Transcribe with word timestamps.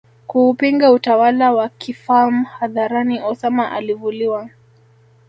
kuupinga 0.27 0.91
utawala 0.91 1.51
wa 1.53 1.69
kifalm 1.69 2.43
hadharani 2.43 3.19
Osama 3.21 3.71
alivuliwa 3.71 4.49